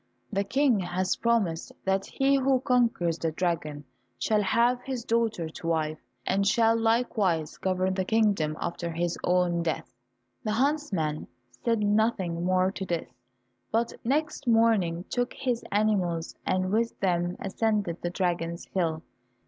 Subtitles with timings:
[0.33, 3.83] The King has promised that he who conquers the dragon
[4.17, 9.61] shall have his daughter to wife, and shall likewise govern the kingdom after his own
[9.61, 9.93] death."
[10.43, 11.27] The huntsman
[11.63, 13.13] said nothing more to this,
[13.71, 19.03] but next morning took his animals, and with them ascended the dragon's hill.